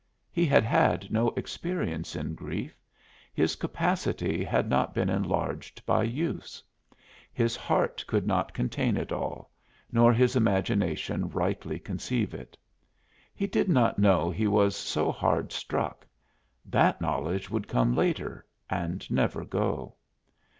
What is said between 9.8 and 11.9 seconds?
nor his imagination rightly